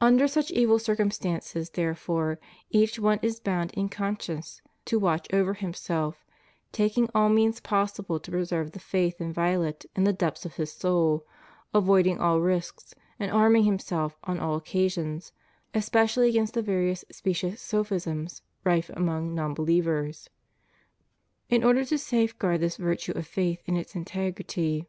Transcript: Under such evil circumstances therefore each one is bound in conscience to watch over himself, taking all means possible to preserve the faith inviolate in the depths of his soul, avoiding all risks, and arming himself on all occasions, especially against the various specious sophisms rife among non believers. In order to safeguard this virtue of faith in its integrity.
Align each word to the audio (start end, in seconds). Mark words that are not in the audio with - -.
Under 0.00 0.26
such 0.26 0.50
evil 0.50 0.80
circumstances 0.80 1.70
therefore 1.70 2.40
each 2.68 2.98
one 2.98 3.20
is 3.22 3.38
bound 3.38 3.70
in 3.74 3.88
conscience 3.88 4.60
to 4.86 4.98
watch 4.98 5.32
over 5.32 5.54
himself, 5.54 6.24
taking 6.72 7.08
all 7.14 7.28
means 7.28 7.60
possible 7.60 8.18
to 8.18 8.32
preserve 8.32 8.72
the 8.72 8.80
faith 8.80 9.20
inviolate 9.20 9.86
in 9.94 10.02
the 10.02 10.12
depths 10.12 10.44
of 10.44 10.56
his 10.56 10.72
soul, 10.72 11.24
avoiding 11.72 12.18
all 12.18 12.40
risks, 12.40 12.92
and 13.20 13.30
arming 13.30 13.62
himself 13.62 14.16
on 14.24 14.40
all 14.40 14.56
occasions, 14.56 15.30
especially 15.74 16.28
against 16.28 16.54
the 16.54 16.60
various 16.62 17.04
specious 17.12 17.62
sophisms 17.62 18.42
rife 18.64 18.90
among 18.94 19.32
non 19.32 19.54
believers. 19.54 20.28
In 21.48 21.62
order 21.62 21.84
to 21.84 21.98
safeguard 21.98 22.58
this 22.58 22.76
virtue 22.78 23.12
of 23.12 23.28
faith 23.28 23.62
in 23.66 23.76
its 23.76 23.94
integrity. 23.94 24.84